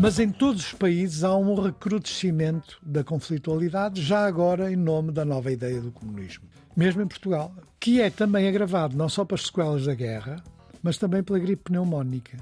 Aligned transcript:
Mas 0.00 0.18
em 0.18 0.30
todos 0.30 0.64
os 0.64 0.72
países 0.72 1.22
há 1.22 1.36
um 1.36 1.54
recrudescimento 1.60 2.78
da 2.82 3.04
conflitualidade, 3.04 4.00
já 4.00 4.24
agora 4.24 4.72
em 4.72 4.76
nome 4.76 5.12
da 5.12 5.26
nova 5.26 5.52
ideia 5.52 5.78
do 5.78 5.92
comunismo. 5.92 6.44
Mesmo 6.74 7.02
em 7.02 7.06
Portugal, 7.06 7.54
que 7.78 8.00
é 8.00 8.08
também 8.08 8.48
agravado 8.48 8.96
não 8.96 9.10
só 9.10 9.26
pelas 9.26 9.42
sequelas 9.42 9.84
da 9.84 9.94
guerra, 9.94 10.42
mas 10.82 10.96
também 10.96 11.22
pela 11.22 11.38
gripe 11.38 11.64
pneumónica. 11.64 12.38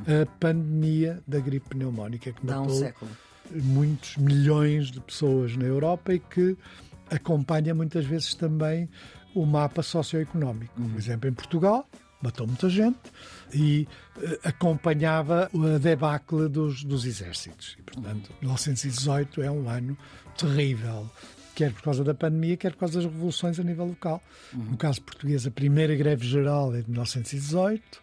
A 0.00 0.26
pandemia 0.38 1.22
da 1.26 1.40
gripe 1.40 1.70
pneumónica 1.70 2.30
que 2.30 2.44
Dá 2.46 2.58
um 2.58 2.64
matou 2.64 2.76
século. 2.76 3.10
muitos 3.50 4.18
milhões 4.18 4.90
de 4.90 5.00
pessoas 5.00 5.56
na 5.56 5.64
Europa 5.64 6.12
e 6.12 6.18
que 6.18 6.58
acompanha 7.10 7.74
muitas 7.74 8.04
vezes 8.04 8.34
também 8.34 8.86
o 9.34 9.46
mapa 9.46 9.82
socioeconómico. 9.82 10.74
Por 10.74 10.98
exemplo, 10.98 11.26
em 11.26 11.32
Portugal, 11.32 11.88
matou 12.26 12.46
muita 12.46 12.68
gente 12.68 12.98
e 13.54 13.86
eh, 14.20 14.40
acompanhava 14.44 15.48
a 15.54 15.78
debacle 15.78 16.48
dos, 16.48 16.82
dos 16.82 17.04
exércitos. 17.04 17.76
E, 17.78 17.82
portanto, 17.82 18.30
1918 18.40 19.42
é 19.42 19.50
um 19.50 19.68
ano 19.68 19.96
terrível. 20.36 21.08
Quer 21.54 21.72
por 21.72 21.82
causa 21.82 22.04
da 22.04 22.14
pandemia, 22.14 22.56
quer 22.56 22.72
por 22.72 22.80
causa 22.80 23.00
das 23.00 23.04
revoluções 23.10 23.58
a 23.58 23.62
nível 23.62 23.86
local. 23.86 24.22
No 24.52 24.76
caso 24.76 25.00
português, 25.00 25.46
a 25.46 25.50
primeira 25.50 25.94
greve 25.94 26.26
geral 26.26 26.74
é 26.74 26.82
de 26.82 26.90
1918, 26.90 28.02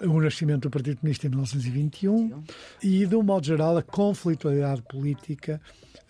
o 0.00 0.20
nascimento 0.20 0.62
do 0.62 0.70
Partido 0.70 0.98
Comunista 0.98 1.26
em 1.26 1.30
1921 1.30 2.42
e, 2.82 3.06
de 3.06 3.16
um 3.16 3.22
modo 3.22 3.46
geral, 3.46 3.76
a 3.76 3.82
conflitualidade 3.82 4.82
política 4.82 5.60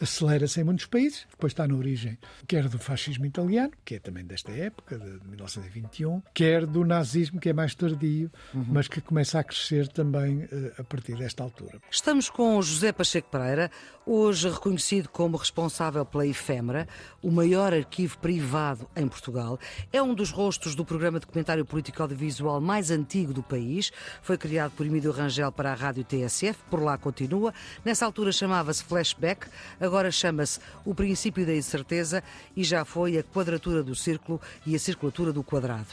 acelera-se 0.01 0.61
em 0.61 0.65
muitos 0.65 0.87
países. 0.87 1.27
Depois 1.31 1.53
está 1.53 1.67
na 1.67 1.75
origem, 1.75 2.19
quer 2.47 2.69
do 2.69 2.79
fascismo 2.79 3.25
italiano, 3.27 3.73
que 3.85 3.97
é 3.97 3.99
também 3.99 4.25
desta 4.25 4.53
época, 4.53 4.99
de 4.99 5.29
1921, 5.29 6.23
quer 6.35 6.67
do 6.67 6.85
nazismo, 6.85 7.41
que 7.41 7.49
é 7.49 7.53
mais 7.53 7.75
tardio, 7.75 8.31
mas 8.55 8.89
que 8.89 9.01
começa 9.01 9.39
a 9.39 9.45
crescer 9.45 9.89
também 9.89 10.47
eh, 10.51 10.73
a 10.79 10.85
partir 10.85 11.17
desta 11.17 11.43
altura. 11.43 11.81
Estamos 11.91 12.29
com 12.29 12.61
José 12.61 12.93
Pacheco 12.93 13.31
Pereira, 13.31 13.71
hoje 14.05 14.49
reconhecido 14.49 15.09
como 15.09 15.37
responsável 15.37 16.05
pela 16.05 16.27
Efêmera, 16.27 16.87
o 17.23 17.31
maior 17.31 17.73
arquivo 17.73 18.19
privado 18.19 18.89
em 18.95 19.09
Portugal. 19.09 19.59
É 19.93 20.03
um 20.03 20.15
dos 20.15 20.31
rostos 20.31 20.75
do 20.75 20.85
programa 20.85 21.19
de 21.19 21.27
documentário 21.27 21.65
político 21.65 22.03
audiovisual 22.03 22.61
mais 22.61 22.91
antigo 22.91 23.33
do 23.33 23.43
país. 23.43 23.76
Foi 24.23 24.39
criado 24.39 24.73
por 24.73 24.87
Emílio 24.87 25.13
Rangel 25.13 25.53
para 25.53 25.73
a 25.73 25.75
rádio 25.75 26.05
TSF, 26.05 26.59
por 26.71 26.83
lá 26.83 26.97
continua. 26.97 27.53
Nessa 27.85 28.05
altura 28.05 28.33
chamava-se 28.33 28.83
Flashback, 28.85 29.47
agora 29.81 30.11
chama-se 30.11 30.61
O 30.85 30.95
Princípio 30.95 31.45
da 31.45 31.55
Incerteza 31.55 32.23
e 32.57 32.65
já 32.65 32.85
foi 32.85 33.19
a 33.19 33.23
quadratura 33.23 33.83
do 33.83 33.95
círculo 33.95 34.41
e 34.65 34.75
a 34.75 34.79
circulatura 34.79 35.33
do 35.33 35.43
quadrado. 35.43 35.89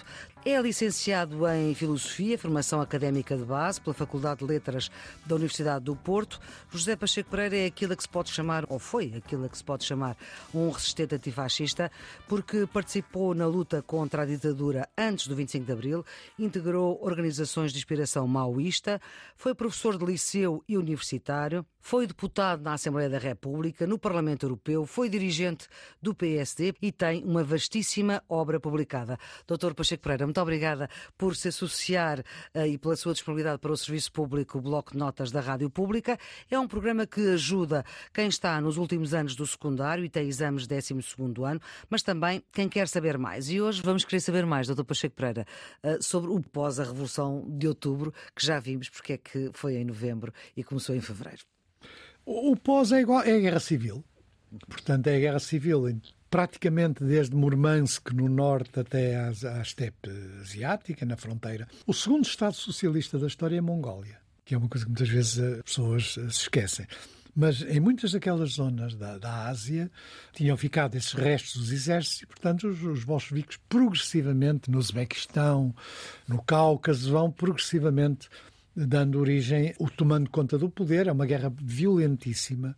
É 0.45 0.61
licenciado 0.61 1.47
em 1.47 1.73
Filosofia, 1.73 2.37
formação 2.37 2.81
académica 2.81 3.37
de 3.37 3.45
base, 3.45 3.79
pela 3.79 3.93
Faculdade 3.93 4.39
de 4.39 4.45
Letras 4.45 4.91
da 5.25 5.35
Universidade 5.35 5.85
do 5.85 5.95
Porto. 5.95 6.37
José 6.69 6.97
Pacheco 6.97 7.29
Pereira 7.29 7.55
é 7.55 7.65
aquilo 7.65 7.93
a 7.93 7.95
que 7.95 8.03
se 8.03 8.09
pode 8.09 8.29
chamar, 8.29 8.65
ou 8.67 8.77
foi 8.77 9.13
aquilo 9.15 9.45
a 9.45 9.49
que 9.49 9.57
se 9.57 9.63
pode 9.63 9.85
chamar, 9.85 10.17
um 10.53 10.69
resistente 10.69 11.15
antifascista, 11.15 11.89
porque 12.27 12.67
participou 12.67 13.33
na 13.33 13.47
luta 13.47 13.81
contra 13.81 14.23
a 14.23 14.25
ditadura 14.25 14.89
antes 14.97 15.27
do 15.27 15.35
25 15.35 15.65
de 15.65 15.71
Abril, 15.71 16.05
integrou 16.37 16.99
organizações 17.01 17.71
de 17.71 17.77
inspiração 17.77 18.27
maoísta, 18.27 18.99
foi 19.37 19.55
professor 19.55 19.97
de 19.97 20.03
liceu 20.03 20.61
e 20.67 20.77
universitário, 20.77 21.65
foi 21.79 22.07
deputado 22.07 22.61
na 22.61 22.73
Assembleia 22.73 23.09
da 23.09 23.17
República, 23.17 23.85
no 23.85 23.99
Parlamento 23.99 24.45
Europeu, 24.45 24.85
foi 24.85 25.09
dirigente 25.09 25.67
do 26.01 26.13
PSD 26.13 26.73
e 26.81 26.91
tem 26.91 27.23
uma 27.23 27.43
vastíssima 27.43 28.21
obra 28.27 28.59
publicada. 28.59 29.17
Doutor 29.45 29.73
Pacheco 29.73 30.03
Pereira, 30.03 30.25
muito 30.33 30.41
obrigada 30.41 30.89
por 31.15 31.35
se 31.35 31.49
associar 31.49 32.23
eh, 32.55 32.69
e 32.69 32.77
pela 32.79 32.95
sua 32.95 33.13
disponibilidade 33.13 33.59
para 33.59 33.71
o 33.71 33.77
Serviço 33.77 34.11
Público, 34.11 34.57
o 34.57 34.61
Bloco 34.61 34.93
de 34.93 34.97
Notas 34.97 35.29
da 35.29 35.39
Rádio 35.39 35.69
Pública. 35.69 36.17
É 36.49 36.57
um 36.57 36.67
programa 36.67 37.05
que 37.05 37.21
ajuda 37.29 37.85
quem 38.11 38.27
está 38.27 38.59
nos 38.59 38.77
últimos 38.77 39.13
anos 39.13 39.35
do 39.35 39.45
secundário 39.45 40.03
e 40.03 40.09
tem 40.09 40.27
exames 40.27 40.65
de 40.65 40.75
12 40.75 40.95
ano, 41.45 41.61
mas 41.87 42.01
também 42.01 42.41
quem 42.51 42.67
quer 42.67 42.87
saber 42.87 43.15
mais. 43.15 43.47
E 43.51 43.61
hoje 43.61 43.83
vamos 43.83 44.03
querer 44.03 44.21
saber 44.21 44.43
mais, 44.43 44.67
Dr. 44.67 44.83
Pacheco 44.83 45.15
Pereira, 45.15 45.45
eh, 45.83 45.99
sobre 46.01 46.31
o 46.31 46.41
pós 46.41 46.79
a 46.79 46.83
Revolução 46.83 47.45
de 47.47 47.67
Outubro, 47.67 48.11
que 48.35 48.43
já 48.43 48.59
vimos 48.59 48.89
porque 48.89 49.13
é 49.13 49.17
que 49.19 49.51
foi 49.53 49.75
em 49.75 49.85
novembro 49.85 50.33
e 50.57 50.63
começou 50.63 50.95
em 50.95 51.01
fevereiro. 51.01 51.43
O 52.25 52.55
pós 52.55 52.91
é 52.91 53.01
igual, 53.01 53.21
é 53.21 53.33
a 53.33 53.39
guerra 53.39 53.59
civil. 53.59 54.03
Portanto, 54.67 55.07
é 55.07 55.15
a 55.15 55.19
guerra 55.19 55.39
civil 55.39 55.87
praticamente 56.33 57.03
desde 57.03 57.35
Murmansk, 57.35 58.11
no 58.11 58.27
norte, 58.27 58.79
até 58.79 59.15
às- 59.17 59.45
à 59.45 59.61
estepe 59.61 60.09
asiática, 60.41 61.05
na 61.05 61.15
fronteira. 61.15 61.67
O 61.85 61.93
segundo 61.93 62.25
Estado 62.25 62.55
socialista 62.55 63.19
da 63.19 63.27
história 63.27 63.55
é 63.55 63.59
a 63.59 63.61
Mongólia, 63.61 64.17
que 64.43 64.55
é 64.55 64.57
uma 64.57 64.67
coisa 64.67 64.83
que 64.83 64.89
muitas 64.91 65.09
vezes 65.09 65.37
as 65.37 65.61
pessoas 65.61 66.15
eh, 66.17 66.21
se 66.31 66.41
esquecem. 66.41 66.87
Mas 67.35 67.61
em 67.61 67.79
muitas 67.79 68.13
daquelas 68.13 68.53
zonas 68.53 68.95
da, 68.95 69.19
da 69.19 69.47
Ásia 69.47 69.91
tinham 70.33 70.57
ficado 70.57 70.95
esses 70.95 71.13
restos 71.13 71.53
dos 71.61 71.71
exércitos 71.71 72.21
e, 72.23 72.25
portanto, 72.25 72.67
os, 72.67 72.81
os 72.81 73.03
bolcheviques 73.03 73.57
progressivamente, 73.69 74.71
no 74.71 74.79
Uzbequistão, 74.79 75.73
no 76.27 76.41
Cáucaso, 76.41 77.11
vão 77.11 77.29
progressivamente 77.31 78.27
dando 78.75 79.19
origem, 79.19 79.75
o 79.79 79.87
tomando 79.87 80.31
conta 80.31 80.57
do 80.57 80.67
poder. 80.67 81.05
É 81.07 81.11
uma 81.11 81.27
guerra 81.27 81.53
violentíssima. 81.61 82.75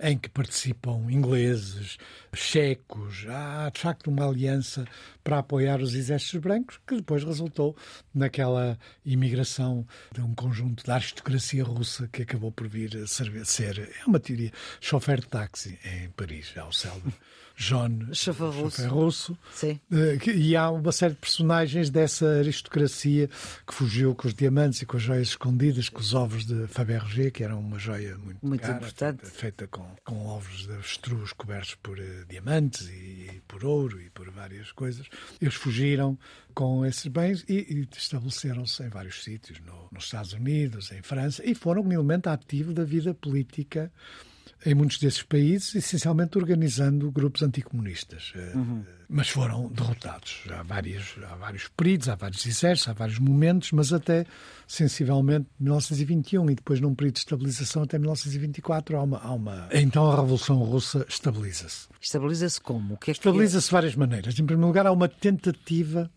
Em 0.00 0.16
que 0.18 0.28
participam 0.28 1.10
ingleses, 1.10 1.98
checos, 2.34 3.24
há 3.28 3.70
de 3.70 3.80
facto 3.80 4.08
uma 4.08 4.26
aliança 4.26 4.84
para 5.22 5.38
apoiar 5.38 5.80
os 5.80 5.94
exércitos 5.94 6.40
brancos, 6.40 6.78
que 6.86 6.96
depois 6.96 7.24
resultou 7.24 7.76
naquela 8.14 8.78
imigração 9.04 9.86
de 10.12 10.20
um 10.20 10.34
conjunto 10.34 10.84
da 10.84 10.94
aristocracia 10.94 11.64
russa 11.64 12.08
que 12.12 12.22
acabou 12.22 12.50
por 12.52 12.68
vir 12.68 12.96
a 12.96 13.06
ser, 13.06 13.30
ser 13.46 13.78
é 13.78 14.04
uma 14.06 14.18
teoria, 14.20 14.52
chofer 14.80 15.20
de 15.20 15.28
táxi 15.28 15.78
em 15.84 16.10
Paris, 16.10 16.52
é 16.56 16.62
o 16.64 16.72
célebre 16.72 17.12
John 17.54 18.08
Chofer 18.12 18.48
russo. 18.50 18.88
russo. 18.88 19.38
Sim. 19.54 19.78
Eh, 19.92 20.18
E 20.34 20.56
há 20.56 20.70
uma 20.70 20.90
série 20.90 21.12
de 21.12 21.20
personagens 21.20 21.90
dessa 21.90 22.26
aristocracia 22.38 23.28
que 23.66 23.74
fugiu 23.74 24.14
com 24.14 24.26
os 24.26 24.34
diamantes 24.34 24.80
e 24.82 24.86
com 24.86 24.96
as 24.96 25.02
joias 25.02 25.28
escondidas, 25.28 25.88
com 25.90 26.00
os 26.00 26.14
ovos 26.14 26.46
de 26.46 26.66
Fabergé, 26.66 27.30
que 27.30 27.44
eram 27.44 27.60
uma 27.60 27.78
joia 27.78 28.16
muito, 28.16 28.38
Muito 28.44 28.62
cara, 28.62 28.78
importante. 28.78 29.26
Feita, 29.52 29.66
com, 29.68 29.94
com 30.04 30.26
ovos 30.26 30.66
de 30.66 30.72
avestruz 30.72 31.32
cobertos 31.32 31.74
por 31.76 31.98
eh, 31.98 32.24
diamantes 32.28 32.88
e, 32.88 33.28
e 33.36 33.42
por 33.46 33.64
ouro 33.64 34.00
e 34.00 34.08
por 34.10 34.30
várias 34.30 34.72
coisas. 34.72 35.06
Eles 35.40 35.54
fugiram 35.54 36.18
com 36.54 36.84
esses 36.84 37.06
bens 37.06 37.44
e, 37.48 37.54
e 37.54 37.88
estabeleceram-se 37.96 38.82
em 38.82 38.88
vários 38.88 39.22
sítios, 39.22 39.60
no- 39.60 39.88
nos 39.92 40.04
Estados 40.04 40.32
Unidos, 40.32 40.90
em 40.92 41.02
França, 41.02 41.42
e 41.48 41.54
foram 41.54 41.82
um 41.82 41.92
elemento 41.92 42.28
ativo 42.28 42.72
da 42.72 42.84
vida 42.84 43.12
política 43.14 43.92
em 44.64 44.74
muitos 44.74 44.98
desses 44.98 45.22
países, 45.22 45.74
essencialmente 45.74 46.38
organizando 46.38 47.10
grupos 47.10 47.42
anticomunistas. 47.42 48.32
Eh, 48.36 48.52
Mas 49.08 49.28
foram 49.28 49.68
derrotados. 49.68 50.44
Há, 50.50 50.62
vários, 50.62 51.16
há 51.30 51.34
vários 51.34 51.68
períodos, 51.68 52.08
há 52.08 52.14
vários 52.14 52.46
exércitos, 52.46 52.88
há 52.88 52.92
vários 52.92 53.18
momentos, 53.18 53.72
mas 53.72 53.92
até 53.92 54.24
sensivelmente 54.66 55.46
1921 55.60 56.50
e 56.50 56.54
depois 56.54 56.80
num 56.80 56.94
período 56.94 57.14
de 57.14 57.20
estabilização 57.20 57.82
até 57.82 57.98
1924 57.98 58.96
há 58.96 59.02
uma. 59.02 59.18
Há 59.18 59.32
uma... 59.32 59.68
Então 59.72 60.10
a 60.10 60.16
Revolução 60.16 60.58
Russa 60.58 61.04
estabiliza-se. 61.08 61.88
Estabiliza-se 62.00 62.60
como? 62.60 62.94
O 62.94 62.96
que 62.96 63.10
é 63.10 63.12
é? 63.12 63.14
Estabiliza-se 63.14 63.66
de 63.66 63.72
várias 63.72 63.94
maneiras. 63.96 64.38
Em 64.38 64.46
primeiro 64.46 64.66
lugar, 64.66 64.86
há 64.86 64.92
uma 64.92 65.08
tentativa 65.08 66.10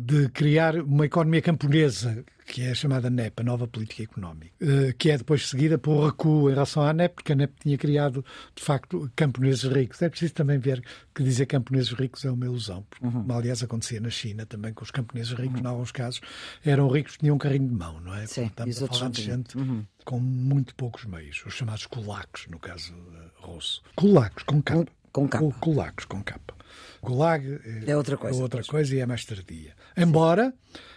de 0.00 0.28
criar 0.28 0.76
uma 0.76 1.06
economia 1.06 1.40
camponesa, 1.40 2.24
que 2.46 2.62
é 2.62 2.70
a 2.70 2.74
chamada 2.74 3.08
NEP, 3.08 3.40
a 3.40 3.42
Nova 3.42 3.66
Política 3.66 4.02
Económica, 4.02 4.52
eh, 4.60 4.94
que 4.98 5.10
é 5.10 5.16
depois 5.16 5.48
seguida 5.48 5.78
por 5.78 6.04
recuo 6.04 6.50
em 6.50 6.52
relação 6.52 6.82
à 6.82 6.92
NEP, 6.92 7.14
porque 7.14 7.32
a 7.32 7.34
NEP 7.34 7.54
tinha 7.62 7.78
criado, 7.78 8.24
de 8.54 8.62
facto, 8.62 9.10
camponeses 9.16 9.64
ricos. 9.64 10.02
É 10.02 10.08
preciso 10.08 10.34
também 10.34 10.58
ver 10.58 10.84
que 11.14 11.22
dizer 11.22 11.46
camponeses 11.46 11.92
ricos 11.92 12.24
é 12.24 12.30
uma 12.30 12.44
ilusão, 12.44 12.84
porque, 12.90 13.04
como 13.06 13.32
aliás 13.32 13.62
acontecia 13.62 14.00
na 14.00 14.10
China 14.10 14.44
também, 14.44 14.74
com 14.74 14.84
os 14.84 14.90
camponeses 14.90 15.32
ricos, 15.32 15.60
em 15.60 15.66
alguns 15.66 15.90
casos, 15.90 16.20
eram 16.64 16.88
ricos, 16.88 17.16
tinham 17.16 17.36
um 17.36 17.38
carrinho 17.38 17.68
de 17.68 17.74
mão, 17.74 18.00
não 18.00 18.14
é? 18.14 18.26
Sim, 18.26 18.46
Estamos 18.46 18.76
os 18.76 18.82
a 18.82 18.86
falar 18.86 19.10
de 19.10 19.22
gente 19.22 19.56
com 20.04 20.20
muito 20.20 20.74
poucos 20.74 21.06
meios, 21.06 21.42
os 21.46 21.54
chamados 21.54 21.86
kulaks, 21.86 22.46
no 22.48 22.58
caso 22.58 22.92
eh, 22.92 23.30
russo. 23.36 23.82
Kulaks, 23.96 24.44
com 24.44 24.62
capa. 24.62 24.86
Com 25.14 25.28
capa. 25.28 25.44
Kul- 25.44 25.54
Kulaks, 25.60 26.04
com 26.04 26.22
capa. 26.22 26.54
Gulag 27.02 27.60
É 27.86 27.96
outra 27.96 28.16
coisa, 28.16 28.38
é 28.38 28.42
outra 28.42 28.64
coisa 28.64 28.94
e 28.94 28.98
é 28.98 29.06
mais 29.06 29.24
tardia. 29.24 29.72
Embora 29.96 30.52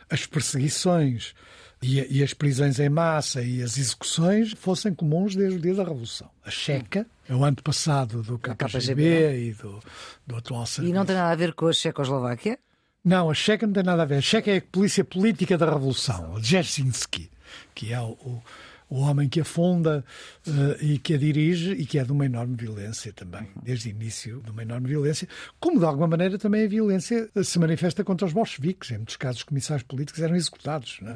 as 0.10 0.26
perseguições 0.26 1.34
e, 1.82 2.00
e 2.20 2.24
as 2.24 2.34
prisões 2.34 2.80
em 2.80 2.90
massa 2.90 3.42
e 3.44 3.62
as 3.62 3.78
execuções 3.78 4.54
fossem 4.54 4.94
comuns 4.94 5.36
desde 5.36 5.58
o 5.58 5.62
dia 5.62 5.76
da 5.76 5.84
Revolução. 5.84 6.30
A 6.44 6.50
Checa 6.50 7.06
é 7.30 7.36
o 7.36 7.44
antepassado 7.46 8.24
do 8.24 8.40
KGB, 8.40 8.56
KGB. 8.80 9.48
e 9.50 9.54
do, 9.54 9.80
do 10.26 10.36
atual 10.38 10.64
E 10.64 10.68
serviço. 10.68 10.96
não 10.96 11.06
tem 11.06 11.16
nada 11.16 11.32
a 11.32 11.36
ver 11.36 11.54
com 11.54 11.68
a 11.68 11.74
Checoslováquia? 11.74 12.58
Não, 13.04 13.30
a 13.30 13.34
Checa 13.34 13.68
não 13.68 13.74
tem 13.74 13.84
nada 13.84 14.02
a 14.02 14.06
ver. 14.06 14.16
A 14.16 14.22
Checa 14.22 14.50
é 14.52 14.58
a 14.58 14.62
polícia 14.62 15.04
política 15.04 15.58
da 15.58 15.66
Revolução, 15.70 16.34
o 16.34 16.42
Dzerzhinsky, 16.42 17.30
que 17.76 17.94
é 17.94 18.00
o, 18.02 18.12
o, 18.12 18.42
o 18.90 19.00
homem 19.00 19.28
que 19.28 19.42
a 19.42 19.46
funda 19.46 20.04
uh, 20.48 20.84
e 20.84 20.98
que 20.98 21.14
a 21.14 21.18
dirige 21.18 21.72
e 21.72 21.86
que 21.86 22.00
é 22.00 22.04
de 22.04 22.12
uma 22.12 22.26
enorme 22.26 22.56
violência 22.56 23.12
também, 23.12 23.42
uhum. 23.42 23.62
desde 23.64 23.90
o 23.90 23.92
início 23.92 24.42
de 24.42 24.52
uma 24.52 24.62
enorme 24.62 24.88
violência, 24.88 25.28
como 25.60 25.80
de 25.80 25.86
alguma 25.86 26.08
maneira 26.08 26.38
também 26.38 26.66
a 26.66 26.68
violência 26.68 27.30
se 27.44 27.60
manifesta 27.60 28.04
contra 28.04 28.26
os 28.26 28.34
bolcheviques. 28.34 28.92
Em 28.92 28.98
muitos 28.98 29.18
casos, 29.18 29.40
os 29.40 29.44
comissários 29.44 29.84
políticos 29.84 30.22
eram 30.22 30.36
executados 30.36 31.00
é? 31.04 31.16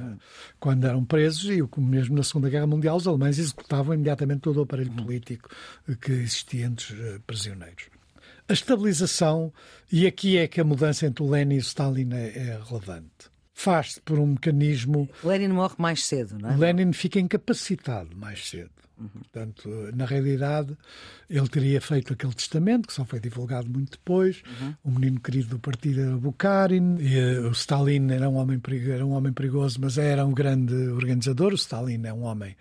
quando 0.59 0.85
eram 0.85 1.03
presos 1.06 1.50
e 1.50 1.62
mesmo 1.79 2.15
na 2.15 2.23
Segunda 2.23 2.50
Guerra 2.50 2.68
Mundial 2.68 2.97
os 2.97 3.07
alemães 3.07 3.39
executavam 3.39 3.94
imediatamente 3.94 4.41
todo 4.41 4.57
o 4.57 4.63
aparelho 4.63 4.91
uhum. 4.91 5.06
político 5.06 5.50
que 6.01 6.12
existia 6.12 6.65
entre 6.65 6.94
os 6.94 7.15
uh, 7.15 7.19
prisioneiros. 7.21 7.85
A 8.50 8.53
estabilização, 8.53 9.53
e 9.89 10.06
aqui 10.06 10.38
é 10.38 10.45
que 10.45 10.59
a 10.59 10.63
mudança 10.63 11.06
entre 11.06 11.24
o 11.24 11.29
Lenin 11.29 11.56
e 11.56 11.57
o 11.57 11.62
Stalin 11.62 12.09
é, 12.12 12.38
é 12.38 12.59
relevante 12.67 13.30
faz-se 13.61 14.01
por 14.01 14.17
um 14.17 14.27
mecanismo. 14.27 15.07
Lenin 15.23 15.49
morre 15.49 15.75
mais 15.77 16.05
cedo, 16.05 16.37
não 16.39 16.51
é? 16.51 16.57
Lenin 16.57 16.91
fica 16.93 17.19
incapacitado 17.19 18.15
mais 18.15 18.49
cedo. 18.49 18.71
Uhum. 18.97 19.07
Portanto, 19.07 19.69
na 19.95 20.05
realidade, 20.05 20.77
ele 21.29 21.47
teria 21.47 21.81
feito 21.81 22.13
aquele 22.13 22.33
testamento, 22.33 22.87
que 22.87 22.93
só 22.93 23.05
foi 23.05 23.19
divulgado 23.19 23.69
muito 23.69 23.91
depois. 23.91 24.43
Uhum. 24.61 24.73
O 24.83 24.91
menino 24.91 25.19
querido 25.19 25.49
do 25.49 25.59
partido 25.59 26.01
era 26.01 26.17
Bukharin. 26.17 26.97
E, 26.99 27.17
uh, 27.17 27.49
o 27.49 27.51
Stalin 27.51 28.11
era 28.11 28.29
um, 28.29 28.35
homem 28.35 28.61
era 28.87 29.05
um 29.05 29.11
homem 29.11 29.33
perigoso, 29.33 29.79
mas 29.81 29.97
era 29.97 30.25
um 30.25 30.33
grande 30.33 30.73
organizador. 30.89 31.51
O 31.51 31.55
Stalin 31.55 32.05
é 32.05 32.13
um 32.13 32.23
homem 32.23 32.55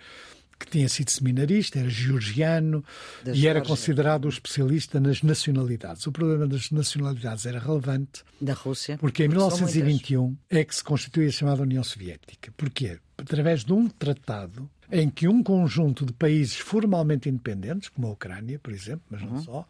que 0.61 0.71
tinha 0.71 0.89
sido 0.89 1.11
seminarista, 1.11 1.79
era 1.79 1.89
georgiano 1.89 2.85
da 3.25 3.33
e 3.33 3.47
era 3.47 3.62
considerado 3.62 4.27
o 4.27 4.29
especialista 4.29 5.01
nas 5.01 5.23
nacionalidades. 5.23 6.07
O 6.07 6.12
problema 6.12 6.47
das 6.47 6.71
nacionalidades 6.71 7.47
era 7.47 7.59
relevante. 7.59 8.23
Da 8.39 8.53
Rússia. 8.53 8.99
Porque 8.99 9.25
em 9.25 9.29
1921 9.29 10.37
é 10.51 10.62
que 10.62 10.75
se 10.75 10.85
constitui 10.85 11.27
a 11.27 11.31
chamada 11.33 11.62
União 11.62 11.83
Soviética. 11.83 12.53
Porquê? 12.57 12.99
Através 13.17 13.65
de 13.65 13.73
um 13.73 13.89
tratado 13.89 14.71
em 14.93 15.09
que 15.09 15.27
um 15.27 15.43
conjunto 15.43 16.05
de 16.05 16.12
países 16.12 16.57
formalmente 16.57 17.29
independentes, 17.29 17.89
como 17.89 18.09
a 18.09 18.11
Ucrânia, 18.11 18.59
por 18.59 18.73
exemplo, 18.73 19.03
mas 19.09 19.23
não 19.23 19.33
uhum. 19.33 19.43
só, 19.43 19.69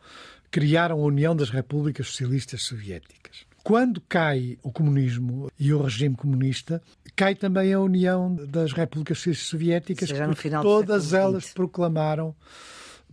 criaram 0.51 1.01
a 1.01 1.05
União 1.05 1.37
das 1.37 1.51
Repúblicas 1.51 2.09
Socialistas 2.09 2.63
Soviéticas. 2.63 3.50
Quando 3.63 4.01
cai 4.09 4.59
o 4.63 4.73
comunismo 4.73 5.51
e 5.59 5.73
o 5.73 5.83
regime 5.83 6.17
comunista, 6.17 6.83
cai 7.15 7.35
também 7.35 7.73
a 7.73 7.81
União 7.81 8.35
das 8.35 8.73
Repúblicas 8.73 9.23
Soviéticas, 9.39 10.09
Seja, 10.09 10.27
porque 10.27 10.51
todas 10.51 11.13
elas 11.13 11.53
proclamaram, 11.53 12.35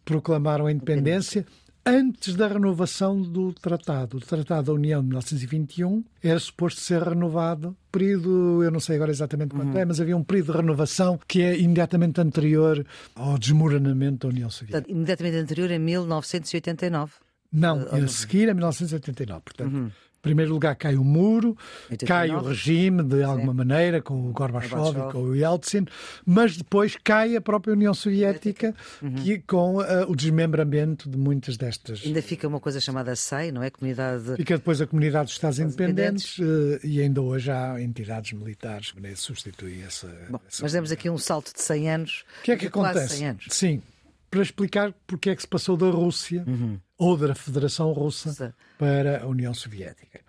proclamaram 0.06 0.66
a 0.66 0.72
independência 0.72 1.46
antes 1.86 2.36
da 2.36 2.48
renovação 2.48 3.22
do 3.22 3.54
tratado. 3.54 4.18
O 4.18 4.20
Tratado 4.20 4.68
da 4.68 4.74
União 4.74 5.02
de 5.02 5.08
1921 5.08 6.04
era 6.22 6.38
suposto 6.38 6.82
ser 6.82 7.02
renovado, 7.02 7.76
período, 7.92 8.62
eu 8.62 8.70
não 8.70 8.80
sei 8.80 8.98
agora 8.98 9.10
exatamente 9.10 9.52
quanto 9.56 9.72
uhum. 9.72 9.78
é, 9.78 9.86
mas 9.86 10.02
havia 10.02 10.18
um 10.18 10.24
período 10.24 10.52
de 10.52 10.58
renovação 10.58 11.18
que 11.26 11.42
é 11.42 11.58
imediatamente 11.58 12.20
anterior 12.20 12.86
ao 13.16 13.38
desmoronamento 13.38 14.28
da 14.28 14.34
União 14.34 14.50
Soviética. 14.50 14.82
Portanto, 14.82 14.96
imediatamente 14.96 15.38
anterior 15.38 15.72
em 15.72 15.80
1989. 15.80 17.14
Não, 17.54 17.88
a 17.90 18.08
seguir 18.10 18.50
a 18.50 18.54
1989. 18.54 19.42
Portanto, 19.42 19.74
uhum 19.74 19.92
primeiro 20.28 20.54
lugar 20.54 20.76
cai 20.76 20.96
o 20.96 21.04
muro, 21.04 21.58
89. 21.90 22.06
cai 22.06 22.30
o 22.32 22.42
regime 22.42 23.04
de 23.04 23.24
alguma 23.24 23.52
Sim. 23.52 23.58
maneira, 23.58 24.02
com 24.02 24.30
o 24.30 24.32
Gorbachev 24.32 24.98
e 24.98 25.12
com 25.12 25.20
o 25.20 25.36
Yeltsin, 25.36 25.86
mas 26.26 26.58
depois 26.58 26.98
cai 27.04 27.36
a 27.36 27.42
própria 27.42 27.74
União 27.74 27.94
Soviética 27.94 28.76
uhum. 29.02 29.16
que, 29.16 29.40
com 29.40 29.78
uh, 29.78 30.10
o 30.10 30.16
desmembramento 30.16 31.10
de 31.10 31.18
muitas 31.18 31.58
destas. 31.58 32.02
Ainda 32.06 32.22
fica 32.22 32.48
uma 32.48 32.60
coisa 32.60 32.80
chamada 32.80 33.16
SEI, 33.16 33.52
não 33.52 33.64
é? 33.64 33.70
Comunidade... 33.70 34.36
Fica 34.36 34.58
depois 34.58 34.82
a 34.82 34.88
Comunidade 34.88 35.26
dos 35.26 35.34
Estados 35.34 35.60
Independentes, 35.60 36.38
independentes. 36.40 36.84
Uh, 36.84 36.88
e 36.88 37.02
ainda 37.02 37.22
hoje 37.22 37.52
há 37.52 37.82
entidades 37.82 38.34
militares 38.34 38.92
que 38.92 39.16
substituem 39.16 39.82
essa. 39.84 40.08
Bom, 40.30 40.40
essa 40.48 40.64
mas 40.64 40.72
demos 40.74 40.92
aqui 40.92 41.10
um 41.10 41.18
salto 41.18 41.54
de 41.54 41.62
100 41.62 41.90
anos. 41.90 42.26
O 42.40 42.44
que 42.44 42.52
é 42.52 42.58
que 42.58 42.68
acontece? 42.68 43.36
Sim, 43.50 43.82
para 44.30 44.42
explicar 44.42 44.94
porque 45.06 45.30
é 45.30 45.36
que 45.36 45.42
se 45.42 45.48
passou 45.48 45.78
da 45.78 45.90
Rússia 45.90 46.44
uhum. 46.48 46.80
Ou 46.98 47.16
da 47.18 47.36
Federação 47.36 47.92
Russa 47.92 48.54
para 48.78 49.24
a 49.24 49.28
União 49.28 49.54
Soviética. 49.54 50.20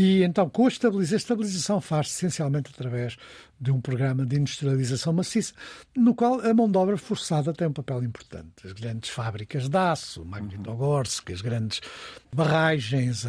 E 0.00 0.22
então, 0.22 0.48
com 0.48 0.64
a 0.64 0.68
estabilização 0.68 1.80
faz-se 1.80 2.14
essencialmente 2.14 2.70
através 2.72 3.16
de 3.60 3.72
um 3.72 3.80
programa 3.80 4.24
de 4.24 4.36
industrialização 4.36 5.12
maciça, 5.12 5.52
no 5.96 6.14
qual 6.14 6.40
a 6.40 6.54
mão 6.54 6.70
de 6.70 6.78
obra 6.78 6.96
forçada 6.96 7.52
tem 7.52 7.66
um 7.66 7.72
papel 7.72 8.04
importante. 8.04 8.64
As 8.64 8.72
grandes 8.72 9.10
fábricas 9.10 9.68
de 9.68 9.76
aço, 9.76 10.24
Magnitogorsk, 10.24 11.32
as 11.32 11.40
grandes 11.40 11.80
barragens, 12.32 13.26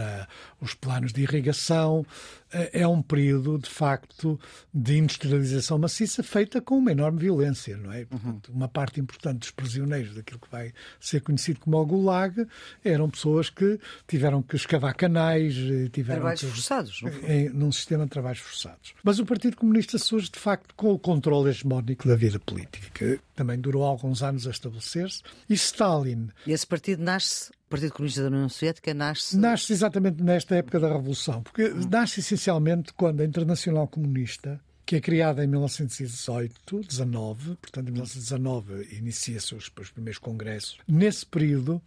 os 0.61 0.75
planos 0.75 1.11
de 1.11 1.23
irrigação, 1.23 2.05
é 2.51 2.87
um 2.87 3.01
período, 3.01 3.57
de 3.57 3.69
facto, 3.69 4.39
de 4.71 4.97
industrialização 4.97 5.79
maciça 5.79 6.21
feita 6.21 6.61
com 6.61 6.77
uma 6.77 6.91
enorme 6.91 7.19
violência, 7.19 7.75
não 7.77 7.91
é? 7.91 8.05
Portanto, 8.05 8.51
uma 8.51 8.67
parte 8.67 8.99
importante 8.99 9.39
dos 9.39 9.51
prisioneiros 9.51 10.13
daquilo 10.13 10.39
que 10.39 10.51
vai 10.51 10.71
ser 10.99 11.21
conhecido 11.21 11.59
como 11.59 11.77
o 11.77 11.85
Gulag 11.85 12.45
eram 12.83 13.09
pessoas 13.09 13.49
que 13.49 13.79
tiveram 14.07 14.43
que 14.43 14.55
escavar 14.55 14.95
canais, 14.95 15.55
tiveram 15.91 16.21
trabalhos 16.21 16.41
que, 16.41 16.58
forçados, 16.59 17.01
em, 17.27 17.49
num 17.49 17.71
sistema 17.71 18.03
de 18.05 18.09
trabalhos 18.09 18.39
forçados. 18.39 18.93
Mas 19.03 19.19
o 19.19 19.25
Partido 19.25 19.57
Comunista 19.57 19.97
surge 19.97 20.29
de 20.29 20.39
facto, 20.39 20.73
com 20.75 20.91
o 20.91 20.99
controle 20.99 21.49
hegemónico 21.49 22.07
da 22.07 22.15
vida 22.15 22.39
política, 22.39 22.87
que 22.93 23.19
também 23.35 23.59
durou 23.59 23.83
alguns 23.83 24.23
anos 24.23 24.47
a 24.47 24.51
estabelecer-se. 24.51 25.21
E 25.49 25.53
Stalin. 25.53 26.29
E 26.45 26.51
esse 26.51 26.65
partido 26.65 27.03
nasce 27.03 27.51
o 27.51 27.69
Partido 27.69 27.93
Comunista 27.93 28.21
da 28.23 28.27
União 28.29 28.49
Soviética 28.49 28.93
nasce. 28.95 29.37
Nasce 29.37 29.73
exatamente 29.73 30.23
nesta 30.23 30.55
época 30.55 30.79
da 30.79 30.87
Revolução, 30.87 31.43
porque 31.43 31.69
nasce 31.69 32.19
essencialmente 32.19 32.91
quando 32.93 33.21
a 33.21 33.25
Internacional 33.25 33.87
Comunista, 33.87 34.59
que 34.87 34.95
é 34.95 34.99
criada 34.99 35.43
em 35.43 35.47
1918, 35.47 36.81
19, 36.81 37.57
portanto 37.57 37.89
em 37.89 37.91
1919 37.91 38.87
inicia-se 38.97 39.53
os, 39.53 39.71
os 39.79 39.91
primeiros 39.91 40.17
congressos. 40.17 40.79
Nesse 40.87 41.27
período, 41.27 41.79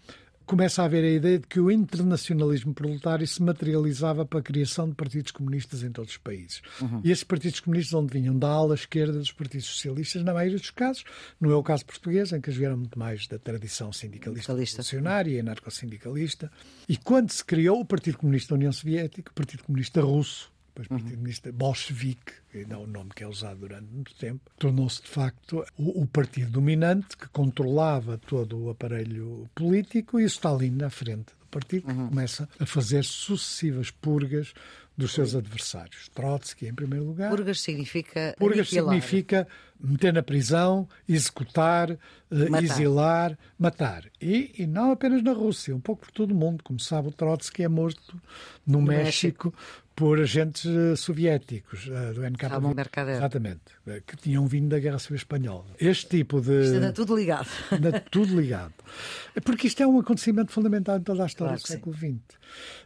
começa 0.46 0.82
a 0.82 0.84
haver 0.84 1.04
a 1.04 1.10
ideia 1.10 1.38
de 1.38 1.46
que 1.46 1.60
o 1.60 1.70
internacionalismo 1.70 2.74
proletário 2.74 3.26
se 3.26 3.42
materializava 3.42 4.24
para 4.24 4.40
a 4.40 4.42
criação 4.42 4.88
de 4.88 4.94
partidos 4.94 5.32
comunistas 5.32 5.82
em 5.82 5.90
todos 5.90 6.12
os 6.12 6.18
países. 6.18 6.62
Uhum. 6.80 7.00
E 7.04 7.10
esses 7.10 7.24
partidos 7.24 7.60
comunistas 7.60 7.94
onde 7.94 8.12
vinham 8.12 8.38
da 8.38 8.48
ala 8.48 8.74
esquerda 8.74 9.18
dos 9.18 9.32
partidos 9.32 9.66
socialistas, 9.66 10.22
na 10.22 10.34
maioria 10.34 10.58
dos 10.58 10.70
casos, 10.70 11.04
não 11.40 11.50
é 11.50 11.54
o 11.54 11.62
caso 11.62 11.84
português, 11.84 12.32
em 12.32 12.40
que 12.40 12.50
eles 12.50 12.58
vieram 12.58 12.76
muito 12.76 12.98
mais 12.98 13.26
da 13.26 13.38
tradição 13.38 13.92
sindicalista 13.92 14.52
revolucionária 14.52 15.30
e 15.30 15.40
anarcossindicalista. 15.40 16.50
E 16.88 16.96
quando 16.96 17.30
se 17.30 17.44
criou 17.44 17.80
o 17.80 17.84
Partido 17.84 18.18
Comunista 18.18 18.50
da 18.50 18.56
União 18.56 18.72
Soviética, 18.72 19.30
o 19.30 19.34
Partido 19.34 19.64
Comunista 19.64 20.00
Russo, 20.00 20.52
depois 20.82 20.90
uhum. 20.90 20.98
Partido 20.98 21.16
Comunista 21.16 21.52
Bolchevique, 21.52 22.32
que 22.50 22.58
ainda 22.58 22.74
é 22.74 22.78
o 22.78 22.86
nome 22.86 23.10
que 23.14 23.24
é 23.24 23.26
usado 23.26 23.60
durante 23.60 23.92
muito 23.92 24.14
tempo, 24.14 24.40
tornou-se 24.58 25.02
de 25.02 25.08
facto 25.08 25.64
o, 25.76 26.02
o, 26.02 26.06
partido 26.06 26.50
dominante 26.50 27.16
que 27.16 27.28
controlava 27.28 28.18
todo 28.18 28.64
o 28.64 28.70
aparelho 28.70 29.48
político 29.54 30.20
e 30.20 30.24
o 30.24 30.26
Stalin 30.26 30.70
na 30.70 30.90
frente 30.90 31.32
do 31.40 31.46
partido 31.50 31.90
uhum. 31.90 32.08
começa 32.08 32.48
a 32.58 32.66
fazer 32.66 33.04
sucessivas 33.04 33.90
purgas 33.90 34.52
dos 34.96 35.12
seus 35.12 35.34
adversários. 35.34 36.08
Trotsky, 36.10 36.66
em 36.66 36.74
primeiro 36.74 37.04
lugar. 37.04 37.30
Purgas 37.30 37.60
significa. 37.60 38.34
Purgas 38.38 38.68
aniquilar. 38.68 38.94
significa 38.94 39.48
meter 39.80 40.12
na 40.12 40.22
prisão, 40.22 40.88
executar, 41.08 41.90
eh, 41.90 41.96
matar. 42.30 42.64
exilar, 42.64 43.38
matar. 43.58 44.04
E, 44.20 44.52
e, 44.58 44.66
não 44.66 44.92
apenas 44.92 45.22
na 45.22 45.32
Rússia, 45.32 45.74
um 45.74 45.80
pouco 45.80 46.02
por 46.02 46.12
todo 46.12 46.32
o 46.32 46.34
mundo. 46.34 46.62
Como 46.62 46.78
sabe, 46.78 47.08
o 47.08 47.12
Trotsky 47.12 47.64
é 47.64 47.68
morto 47.68 48.20
no, 48.66 48.78
no 48.78 48.86
México, 48.86 49.48
México, 49.48 49.54
por 49.94 50.20
agentes 50.20 50.64
eh, 50.66 50.96
soviéticos 50.96 51.86
uh, 51.86 52.14
do 52.14 52.24
NKVD. 52.24 52.74
Mercader. 52.74 53.16
Exatamente, 53.16 53.62
que 54.06 54.16
tinham 54.16 54.46
vindo 54.46 54.70
da 54.70 54.78
Guerra 54.78 54.98
Civil 54.98 55.16
Espanhola. 55.16 55.66
Este 55.78 56.08
tipo 56.08 56.40
de. 56.40 56.64
Isto 56.64 56.76
anda 56.76 56.92
tudo 56.92 57.16
ligado. 57.16 57.48
Anda 57.70 58.00
tudo 58.00 58.40
ligado. 58.40 58.74
Porque 59.44 59.66
isto 59.66 59.82
é 59.82 59.86
um 59.86 59.98
acontecimento 59.98 60.52
fundamental 60.52 60.98
em 60.98 61.02
toda 61.02 61.22
a 61.22 61.26
história 61.26 61.56
claro 61.56 61.62
do 61.62 61.66
século 61.66 61.96
XX. 61.96 62.38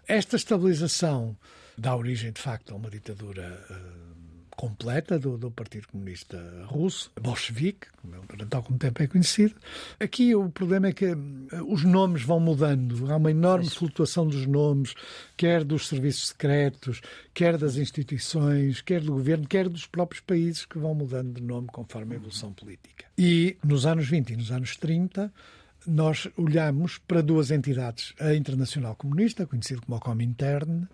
Esta 0.07 0.37
estabilização 0.37 1.37
dá 1.79 1.95
origem, 1.95 2.33
de 2.33 2.41
facto, 2.41 2.73
a 2.73 2.77
uma 2.77 2.91
ditadura 2.91 3.65
completa 4.57 5.19
do, 5.19 5.37
do, 5.37 5.51
Partido 5.51 5.87
Comunista 5.89 6.43
Russo, 6.65 7.11
bolchevique, 7.21 7.87
durante 8.03 8.57
algum 8.57 8.77
tempo 8.79 9.03
é 9.03 9.07
conhecido. 9.07 9.55
Aqui 10.01 10.35
o 10.35 10.49
problema 10.49 10.89
é 10.89 10.93
que 10.93 11.07
uh, 11.07 11.19
os 11.69 11.85
nomes 11.85 12.23
vão 12.23 12.41
mudando, 12.41 13.13
há 13.13 13.17
uma 13.17 13.31
enorme 13.31 13.69
flutuação 13.69 14.27
dos 14.27 14.47
nomes, 14.47 14.95
quer 15.37 15.63
dos 15.63 15.87
serviços 15.87 16.29
secretos, 16.29 17.03
quer 17.35 17.59
das 17.59 17.77
instituições, 17.77 18.81
quer 18.81 19.03
do 19.03 19.13
governo, 19.13 19.47
quer 19.47 19.69
dos 19.69 19.87
próprios 19.87 20.23
países 20.23 20.65
que 20.65 20.79
vão 20.79 20.95
mudando 20.95 21.35
de 21.35 21.43
nome 21.43 21.69
conforme 21.69 22.15
a 22.15 22.17
evolução 22.17 22.53
política. 22.53 23.05
E 23.19 23.57
nos 23.63 23.85
anos 23.85 24.09
20 24.09 24.31
e 24.31 24.37
nos 24.37 24.51
anos 24.51 24.77
30, 24.77 25.31
nós 25.87 26.29
olhamos 26.37 26.99
para 26.99 27.23
duas 27.23 27.51
entidades, 27.51 28.15
a 28.19 28.35
Internacional 28.35 28.97
Comunista, 28.97 29.47
conhecida 29.47 29.81
como 29.83 29.97
a 29.97 30.01
Comintern, 30.01 30.89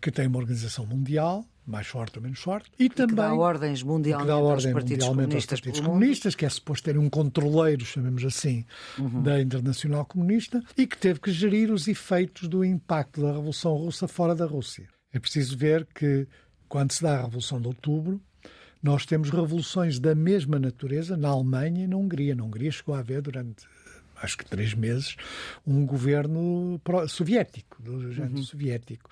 que 0.00 0.10
tem 0.10 0.26
uma 0.26 0.38
organização 0.38 0.86
mundial, 0.86 1.44
mais 1.66 1.86
forte 1.86 2.18
ou 2.18 2.22
menos 2.22 2.38
forte, 2.38 2.70
e, 2.78 2.84
e 2.84 2.88
também. 2.88 3.16
Que 3.16 3.22
dá 3.22 3.34
ordens 3.34 3.82
mundialmente, 3.82 4.28
dá 4.28 4.36
ordem 4.36 4.72
aos 4.72 4.82
partidos 4.82 5.06
comunistas, 5.06 5.52
aos 5.52 5.60
partidos 5.60 5.80
comunistas 5.80 6.34
que 6.34 6.46
é 6.46 6.48
suposto 6.48 6.84
ter 6.84 6.96
um 6.96 7.10
controleiro, 7.10 7.84
chamemos 7.84 8.24
assim, 8.24 8.64
uhum. 8.98 9.22
da 9.22 9.40
Internacional 9.40 10.04
Comunista, 10.04 10.62
e 10.76 10.86
que 10.86 10.96
teve 10.96 11.18
que 11.20 11.32
gerir 11.32 11.72
os 11.72 11.88
efeitos 11.88 12.48
do 12.48 12.64
impacto 12.64 13.20
da 13.20 13.32
Revolução 13.32 13.74
Russa 13.74 14.06
fora 14.06 14.34
da 14.34 14.46
Rússia. 14.46 14.88
É 15.12 15.18
preciso 15.18 15.56
ver 15.56 15.86
que, 15.94 16.28
quando 16.68 16.92
se 16.92 17.02
dá 17.02 17.18
a 17.18 17.22
Revolução 17.22 17.60
de 17.60 17.66
Outubro, 17.66 18.20
Nós 18.82 19.04
temos 19.04 19.30
revoluções 19.30 19.98
da 19.98 20.14
mesma 20.14 20.58
natureza 20.58 21.16
na 21.16 21.28
Alemanha 21.28 21.84
e 21.84 21.86
na 21.88 21.96
Hungria. 21.96 22.36
Na 22.36 22.44
Hungria 22.44 22.70
chegou 22.70 22.94
a 22.94 23.00
haver 23.00 23.20
durante 23.22 23.66
acho 24.22 24.38
que 24.38 24.44
três 24.44 24.74
meses, 24.74 25.16
um 25.66 25.84
governo 25.84 26.80
soviético, 27.08 27.82
do 27.82 28.12
género 28.12 28.36
uhum. 28.36 28.42
soviético, 28.42 29.10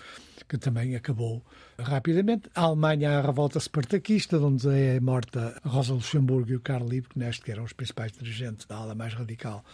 que 0.48 0.58
também 0.58 0.94
acabou 0.94 1.44
rapidamente. 1.78 2.48
A 2.54 2.62
Alemanha, 2.62 3.18
a 3.18 3.22
revolta 3.22 3.58
separtaquista, 3.60 4.38
onde 4.38 4.68
é 4.68 5.00
morta 5.00 5.60
Rosa 5.64 5.94
Luxemburgo 5.94 6.52
e 6.52 6.56
o 6.56 6.60
Karl 6.60 6.88
Liebknecht, 6.88 7.42
que 7.42 7.52
eram 7.52 7.64
os 7.64 7.72
principais 7.72 8.12
dirigentes 8.12 8.66
da 8.66 8.76
ala 8.76 8.94
mais 8.94 9.14
radical 9.14 9.64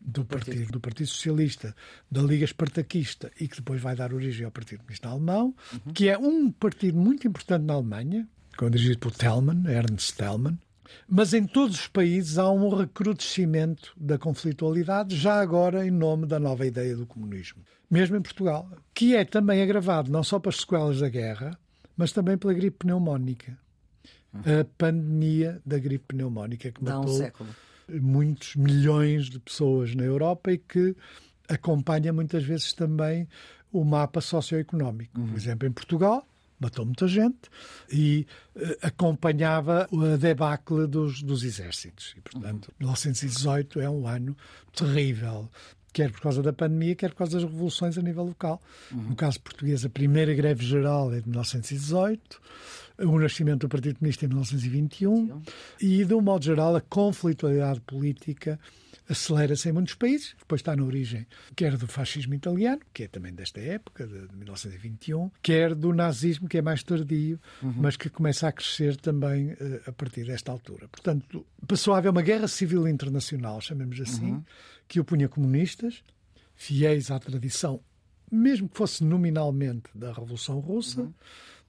do 0.00 0.24
partido, 0.24 0.72
do 0.72 0.80
partido 0.80 1.08
Socialista, 1.08 1.74
da 2.10 2.22
Liga 2.22 2.44
Espartaquista, 2.44 3.30
e 3.40 3.48
que 3.48 3.56
depois 3.56 3.80
vai 3.80 3.96
dar 3.96 4.12
origem 4.12 4.44
ao 4.44 4.50
Partido 4.52 4.80
Comunista 4.80 5.08
Alemão, 5.08 5.54
uhum. 5.72 5.92
que 5.92 6.08
é 6.08 6.18
um 6.18 6.50
partido 6.50 6.98
muito 6.98 7.26
importante 7.26 7.64
na 7.64 7.74
Alemanha, 7.74 8.28
dirigido 8.70 8.98
por 8.98 9.12
Thälmann, 9.12 9.64
Ernst 9.68 10.16
Thälmann, 10.16 10.58
mas 11.08 11.32
em 11.34 11.46
todos 11.46 11.80
os 11.80 11.86
países 11.88 12.38
há 12.38 12.50
um 12.50 12.68
recrudescimento 12.68 13.92
da 13.96 14.18
conflitualidade, 14.18 15.16
já 15.16 15.40
agora 15.40 15.86
em 15.86 15.90
nome 15.90 16.26
da 16.26 16.38
nova 16.38 16.66
ideia 16.66 16.96
do 16.96 17.06
comunismo. 17.06 17.62
Mesmo 17.90 18.16
em 18.16 18.22
Portugal, 18.22 18.70
que 18.94 19.16
é 19.16 19.24
também 19.24 19.62
agravado 19.62 20.10
não 20.10 20.22
só 20.22 20.38
pelas 20.38 20.56
sequelas 20.56 21.00
da 21.00 21.08
guerra, 21.08 21.58
mas 21.96 22.12
também 22.12 22.36
pela 22.36 22.52
gripe 22.52 22.78
pneumónica. 22.78 23.58
A 24.34 24.64
pandemia 24.76 25.60
da 25.64 25.78
gripe 25.78 26.04
pneumónica 26.08 26.70
que 26.70 26.84
Dá 26.84 26.98
matou 26.98 27.22
um 27.40 27.46
muitos 28.00 28.54
milhões 28.56 29.30
de 29.30 29.38
pessoas 29.38 29.94
na 29.94 30.04
Europa 30.04 30.52
e 30.52 30.58
que 30.58 30.94
acompanha 31.48 32.12
muitas 32.12 32.44
vezes 32.44 32.72
também 32.72 33.26
o 33.72 33.84
mapa 33.84 34.20
socioeconómico. 34.20 35.18
Uhum. 35.18 35.28
Por 35.28 35.36
exemplo, 35.36 35.66
em 35.66 35.72
Portugal, 35.72 36.26
matou 36.60 36.84
muita 36.84 37.06
gente 37.06 37.48
e 37.90 38.26
uh, 38.56 38.60
acompanhava 38.82 39.88
a 39.92 40.16
debacle 40.16 40.86
dos, 40.86 41.22
dos 41.22 41.44
exércitos. 41.44 42.14
E, 42.16 42.20
portanto, 42.20 42.72
1918 42.78 43.80
é 43.80 43.88
um 43.88 44.06
ano 44.06 44.36
terrível, 44.74 45.48
quer 45.92 46.10
por 46.10 46.20
causa 46.20 46.42
da 46.42 46.52
pandemia, 46.52 46.94
quer 46.94 47.10
por 47.10 47.16
causa 47.16 47.40
das 47.40 47.50
revoluções 47.50 47.96
a 47.98 48.02
nível 48.02 48.24
local. 48.24 48.60
Uhum. 48.90 49.10
No 49.10 49.16
caso 49.16 49.40
português, 49.40 49.84
a 49.84 49.88
primeira 49.88 50.34
greve 50.34 50.64
geral 50.64 51.12
é 51.12 51.20
de 51.20 51.28
1918, 51.28 52.40
o 52.98 53.18
nascimento 53.18 53.60
do 53.60 53.68
Partido 53.68 53.98
Comunista 53.98 54.24
em 54.24 54.28
1921 54.28 55.42
e, 55.80 56.04
de 56.04 56.14
um 56.14 56.20
modo 56.20 56.44
geral, 56.44 56.74
a 56.74 56.80
conflitualidade 56.80 57.80
política 57.80 58.58
acelera-se 59.08 59.68
em 59.68 59.72
muitos 59.72 59.94
países, 59.94 60.34
depois 60.38 60.60
está 60.60 60.76
na 60.76 60.84
origem 60.84 61.26
quer 61.56 61.76
do 61.76 61.86
fascismo 61.86 62.34
italiano, 62.34 62.82
que 62.92 63.04
é 63.04 63.08
também 63.08 63.32
desta 63.32 63.60
época, 63.60 64.06
de 64.06 64.36
1921, 64.36 65.30
quer 65.42 65.74
do 65.74 65.92
nazismo, 65.94 66.46
que 66.48 66.58
é 66.58 66.62
mais 66.62 66.82
tardio, 66.82 67.40
uhum. 67.62 67.72
mas 67.76 67.96
que 67.96 68.10
começa 68.10 68.46
a 68.46 68.52
crescer 68.52 68.96
também 68.96 69.52
uh, 69.52 69.80
a 69.86 69.92
partir 69.92 70.26
desta 70.26 70.52
altura. 70.52 70.88
Portanto, 70.88 71.46
passou 71.66 71.94
a 71.94 71.98
haver 71.98 72.10
uma 72.10 72.22
guerra 72.22 72.48
civil 72.48 72.86
internacional, 72.86 73.60
chamemos 73.60 73.98
assim, 74.00 74.32
uhum. 74.32 74.44
que 74.86 75.00
opunha 75.00 75.28
comunistas, 75.28 76.02
fiéis 76.54 77.10
à 77.10 77.18
tradição, 77.18 77.80
mesmo 78.30 78.68
que 78.68 78.76
fosse 78.76 79.02
nominalmente 79.02 79.88
da 79.94 80.12
Revolução 80.12 80.60
Russa, 80.60 81.00
uhum. 81.00 81.14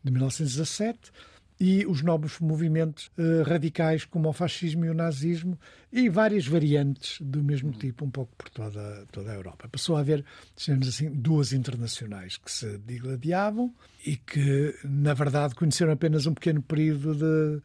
De 0.04 0.12
1917, 0.12 1.12
e 1.60 1.86
os 1.86 2.02
novos 2.02 2.40
movimentos 2.40 3.12
uh, 3.18 3.44
radicais 3.44 4.06
como 4.06 4.30
o 4.30 4.34
fascismo 4.34 4.86
e 4.86 4.90
o 4.90 4.94
nazismo 4.94 5.60
e 5.92 6.08
várias 6.08 6.48
variantes 6.48 7.20
do 7.20 7.44
mesmo 7.44 7.72
tipo 7.74 8.06
um 8.06 8.10
pouco 8.10 8.34
por 8.38 8.50
toda, 8.50 9.06
toda 9.12 9.32
a 9.32 9.36
Europa. 9.36 9.68
Passou 9.68 9.98
a 9.98 10.00
haver, 10.00 10.24
digamos 10.56 10.88
assim, 10.88 11.10
duas 11.10 11.52
internacionais 11.52 12.38
que 12.38 12.50
se 12.50 12.78
digladiavam 12.78 13.74
e 14.06 14.16
que, 14.16 14.74
na 14.86 15.14
verdade, 15.14 15.54
conheceram 15.54 15.92
apenas 15.92 16.26
um 16.26 16.34
pequeno 16.34 16.62
período 16.62 17.14
de, 17.14 17.62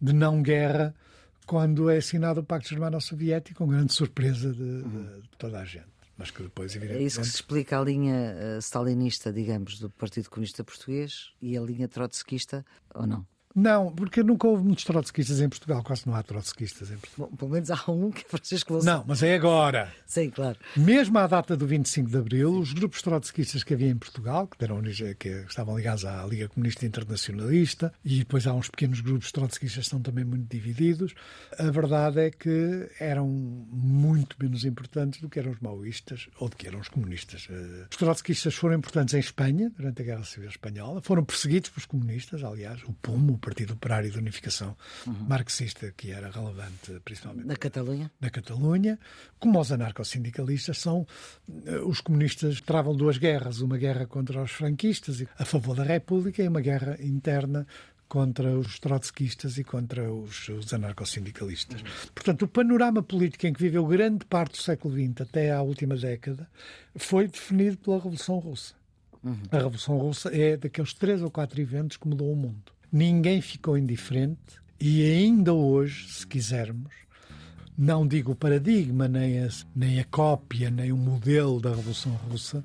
de 0.00 0.12
não-guerra 0.12 0.92
quando 1.46 1.88
é 1.88 1.98
assinado 1.98 2.40
o 2.40 2.44
Pacto 2.44 2.70
Germano-Soviético, 2.70 3.58
com 3.58 3.70
grande 3.70 3.92
surpresa 3.92 4.52
de, 4.52 4.82
de, 4.82 5.20
de 5.22 5.28
toda 5.38 5.60
a 5.60 5.64
gente 5.64 5.95
mas 6.16 6.30
que 6.30 6.42
depois, 6.42 6.74
evidentemente... 6.74 7.04
É 7.04 7.06
isso 7.06 7.20
que 7.20 7.26
se 7.26 7.34
explica 7.34 7.78
a 7.78 7.84
linha 7.84 8.34
uh, 8.34 8.58
stalinista, 8.58 9.32
digamos, 9.32 9.78
do 9.78 9.90
Partido 9.90 10.30
Comunista 10.30 10.64
Português 10.64 11.32
e 11.40 11.56
a 11.56 11.60
linha 11.60 11.88
trotskista, 11.88 12.64
ou 12.94 13.06
não? 13.06 13.26
Não, 13.56 13.90
porque 13.90 14.22
nunca 14.22 14.46
houve 14.46 14.62
muitos 14.62 14.84
trotskistas 14.84 15.40
em 15.40 15.48
Portugal, 15.48 15.82
quase 15.82 16.06
não 16.06 16.14
há 16.14 16.22
trotskistas 16.22 16.90
em 16.90 16.96
Portugal. 16.98 17.30
Bom, 17.30 17.36
pelo 17.36 17.50
menos 17.52 17.70
há 17.70 17.90
um 17.90 18.10
que 18.10 18.22
é 18.26 18.28
Francisco 18.28 18.74
Louçã. 18.74 18.96
Não, 18.96 19.04
mas 19.06 19.22
é 19.22 19.34
agora. 19.34 19.90
Sim, 20.06 20.28
claro. 20.28 20.58
Mesmo 20.76 21.18
à 21.18 21.26
data 21.26 21.56
do 21.56 21.66
25 21.66 22.10
de 22.10 22.18
Abril, 22.18 22.50
os 22.58 22.74
grupos 22.74 23.00
trotskistas 23.00 23.64
que 23.64 23.72
havia 23.72 23.88
em 23.88 23.96
Portugal, 23.96 24.46
que, 24.46 24.58
deram, 24.58 24.82
que 25.18 25.28
estavam 25.48 25.74
ligados 25.74 26.04
à 26.04 26.22
Liga 26.26 26.48
Comunista 26.48 26.84
Internacionalista, 26.84 27.94
e 28.04 28.18
depois 28.18 28.46
há 28.46 28.52
uns 28.52 28.68
pequenos 28.68 29.00
grupos 29.00 29.32
trotskistas 29.32 29.74
que 29.74 29.86
estão 29.86 30.02
também 30.02 30.24
muito 30.24 30.50
divididos, 30.50 31.14
a 31.58 31.70
verdade 31.70 32.20
é 32.20 32.30
que 32.30 32.90
eram 33.00 33.26
muito 33.26 34.36
menos 34.38 34.66
importantes 34.66 35.18
do 35.18 35.30
que 35.30 35.38
eram 35.38 35.52
os 35.52 35.60
maoístas 35.60 36.28
ou 36.38 36.50
do 36.50 36.56
que 36.56 36.66
eram 36.66 36.78
os 36.78 36.88
comunistas. 36.88 37.48
Eh, 37.50 37.86
os 37.90 37.96
trotskistas 37.96 38.54
foram 38.54 38.76
importantes 38.76 39.14
em 39.14 39.18
Espanha, 39.18 39.72
durante 39.74 40.02
a 40.02 40.04
Guerra 40.04 40.24
Civil 40.24 40.50
Espanhola, 40.50 41.00
foram 41.00 41.24
perseguidos 41.24 41.70
pelos 41.70 41.86
comunistas, 41.86 42.44
aliás, 42.44 42.82
o 42.84 42.92
PUM, 42.92 43.38
Partido 43.46 43.74
Operário 43.74 44.10
de 44.10 44.18
Unificação 44.18 44.76
uhum. 45.06 45.14
Marxista, 45.28 45.94
que 45.96 46.10
era 46.10 46.28
relevante 46.28 47.00
principalmente 47.04 47.46
na 47.46 47.54
Catalunha. 47.54 48.10
Na 48.20 48.28
Catalunha, 48.28 48.98
como 49.38 49.60
os 49.60 49.70
anarcossindicalistas 49.70 50.78
são 50.78 51.06
eh, 51.64 51.78
os 51.78 52.00
comunistas 52.00 52.60
travam 52.60 52.96
duas 52.96 53.18
guerras, 53.18 53.60
uma 53.60 53.78
guerra 53.78 54.04
contra 54.04 54.42
os 54.42 54.50
franquistas 54.50 55.22
a 55.38 55.44
favor 55.44 55.76
da 55.76 55.84
República 55.84 56.42
e 56.42 56.48
uma 56.48 56.60
guerra 56.60 56.96
interna 57.00 57.64
contra 58.08 58.58
os 58.58 58.80
trotskistas 58.80 59.58
e 59.58 59.62
contra 59.62 60.12
os, 60.12 60.48
os 60.48 60.74
anarcossindicalistas. 60.74 61.82
Uhum. 61.82 61.88
Portanto, 62.16 62.42
o 62.42 62.48
panorama 62.48 63.00
político 63.00 63.46
em 63.46 63.52
que 63.52 63.62
viveu 63.62 63.86
grande 63.86 64.24
parte 64.24 64.54
do 64.54 64.62
século 64.62 64.92
XX 64.92 65.20
até 65.20 65.52
à 65.52 65.62
última 65.62 65.94
década 65.94 66.50
foi 66.96 67.28
definido 67.28 67.78
pela 67.78 67.98
Revolução 67.98 68.40
Russa. 68.40 68.74
Uhum. 69.22 69.38
A 69.52 69.56
Revolução 69.56 69.96
Russa 69.98 70.36
é 70.36 70.56
daqueles 70.56 70.92
três 70.92 71.22
ou 71.22 71.30
quatro 71.30 71.60
eventos 71.60 71.96
que 71.96 72.08
mudou 72.08 72.32
o 72.32 72.36
mundo 72.36 72.75
ninguém 72.92 73.40
ficou 73.40 73.76
indiferente 73.76 74.60
e 74.80 75.02
ainda 75.04 75.52
hoje, 75.52 76.08
se 76.08 76.26
quisermos, 76.26 76.92
não 77.76 78.06
digo 78.06 78.32
o 78.32 78.36
paradigma, 78.36 79.08
nem 79.08 79.44
a, 79.44 79.48
nem 79.74 80.00
a 80.00 80.04
cópia, 80.04 80.70
nem 80.70 80.92
o 80.92 80.96
modelo 80.96 81.60
da 81.60 81.70
Revolução 81.70 82.12
Russa, 82.12 82.64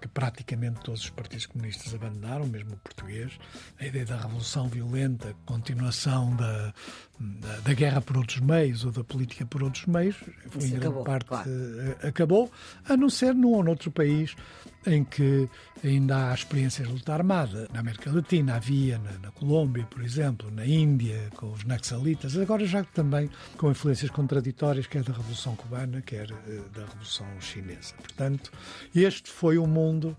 que 0.00 0.08
praticamente 0.08 0.80
todos 0.80 1.02
os 1.02 1.10
partidos 1.10 1.46
comunistas 1.46 1.94
abandonaram, 1.94 2.46
mesmo 2.46 2.74
o 2.74 2.76
português, 2.76 3.32
a 3.78 3.86
ideia 3.86 4.04
da 4.04 4.16
revolução 4.16 4.68
violenta, 4.68 5.34
continuação 5.44 6.34
da, 6.36 6.74
da, 7.18 7.60
da, 7.60 7.74
guerra 7.74 8.00
por 8.00 8.16
outros 8.18 8.40
meios 8.40 8.84
ou 8.84 8.92
da 8.92 9.02
política 9.02 9.46
por 9.46 9.62
outros 9.62 9.86
meios, 9.86 10.16
em 10.54 10.58
grande 10.58 10.76
acabou, 10.76 11.04
parte 11.04 11.26
claro. 11.26 11.50
Eh, 11.50 12.08
acabou, 12.08 12.52
a 12.88 12.96
não 12.96 13.08
ser 13.08 13.34
num 13.34 13.52
ou 13.52 13.64
noutro 13.64 13.90
país 13.90 14.36
em 14.86 15.04
que 15.04 15.48
ainda 15.84 16.30
há 16.30 16.34
experiências 16.34 16.86
de 16.86 16.94
luta 16.94 17.12
armada. 17.12 17.68
Na 17.72 17.80
América 17.80 18.10
Latina 18.10 18.56
havia, 18.56 18.98
na, 18.98 19.12
na 19.18 19.30
Colômbia, 19.30 19.84
por 19.84 20.02
exemplo, 20.02 20.50
na 20.50 20.66
Índia, 20.66 21.30
com 21.36 21.52
os 21.52 21.64
naxalitas, 21.64 22.36
agora 22.36 22.64
já 22.66 22.84
também 22.84 23.30
com 23.56 23.70
influências 23.70 24.10
contraditórias, 24.10 24.86
quer 24.86 25.02
da 25.02 25.12
Revolução 25.12 25.56
Cubana, 25.56 26.00
quer 26.02 26.30
eh, 26.30 26.60
da 26.74 26.84
Revolução 26.84 27.26
Chinesa. 27.40 27.94
Portanto, 27.98 28.52
este 28.94 29.30
foi 29.30 29.58
o 29.58 29.66
mundo 29.66 30.16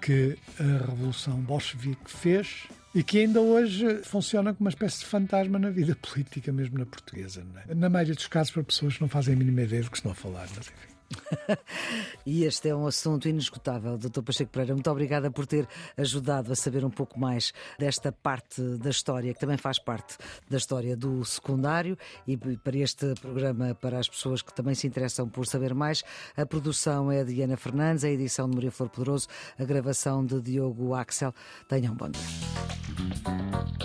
que 0.00 0.36
a 0.58 0.86
Revolução 0.90 1.40
Bolchevique 1.40 2.10
fez 2.10 2.66
e 2.94 3.02
que 3.02 3.20
ainda 3.20 3.40
hoje 3.40 4.02
funciona 4.04 4.52
como 4.52 4.66
uma 4.66 4.70
espécie 4.70 5.00
de 5.00 5.06
fantasma 5.06 5.58
na 5.58 5.70
vida 5.70 5.96
política, 5.96 6.52
mesmo 6.52 6.78
na 6.78 6.84
portuguesa. 6.84 7.42
É? 7.68 7.74
Na 7.74 7.88
maioria 7.88 8.14
dos 8.14 8.26
casos, 8.26 8.52
para 8.52 8.64
pessoas 8.64 8.96
que 8.96 9.00
não 9.00 9.08
fazem 9.08 9.34
a 9.34 9.36
mínima 9.36 9.62
ideia 9.62 9.82
do 9.82 9.90
que 9.90 9.96
estão 9.96 10.12
a 10.12 10.14
falar, 10.14 10.46
mas 10.56 10.66
enfim. 10.66 10.91
e 12.26 12.44
este 12.44 12.68
é 12.68 12.74
um 12.74 12.86
assunto 12.86 13.28
inesgotável. 13.28 13.98
Doutor 13.98 14.22
Pacheco 14.22 14.50
Pereira, 14.50 14.74
muito 14.74 14.90
obrigada 14.90 15.30
por 15.30 15.46
ter 15.46 15.68
ajudado 15.96 16.52
a 16.52 16.56
saber 16.56 16.84
um 16.84 16.90
pouco 16.90 17.18
mais 17.18 17.52
desta 17.78 18.12
parte 18.12 18.60
da 18.78 18.90
história, 18.90 19.32
que 19.32 19.40
também 19.40 19.56
faz 19.56 19.78
parte 19.78 20.16
da 20.48 20.56
história 20.56 20.96
do 20.96 21.24
secundário. 21.24 21.96
E 22.26 22.36
para 22.36 22.76
este 22.76 23.14
programa, 23.20 23.74
para 23.74 23.98
as 23.98 24.08
pessoas 24.08 24.42
que 24.42 24.52
também 24.54 24.74
se 24.74 24.86
interessam 24.86 25.28
por 25.28 25.46
saber 25.46 25.74
mais, 25.74 26.02
a 26.36 26.46
produção 26.46 27.10
é 27.10 27.24
de 27.24 27.40
Ana 27.42 27.56
Fernandes, 27.56 28.04
a 28.04 28.10
edição 28.10 28.48
de 28.48 28.54
Maria 28.54 28.70
Flor 28.70 28.88
Poderoso, 28.88 29.28
a 29.58 29.64
gravação 29.64 30.24
de 30.24 30.40
Diogo 30.40 30.94
Axel. 30.94 31.34
Tenham 31.68 31.92
um 31.92 31.96
bom 31.96 32.10
dia. 32.10 33.81